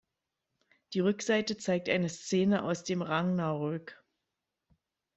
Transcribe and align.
Die 0.93 0.99
Rückseite 0.99 1.57
zeigt 1.57 1.87
eine 1.87 2.09
Szene 2.09 2.63
aus 2.63 2.83
dem 2.83 3.03
Ragnarök. 3.03 4.01